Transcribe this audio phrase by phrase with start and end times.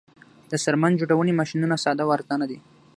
[0.51, 2.59] د څرمن جوړونې ماشینونه ساده او ارزانه دي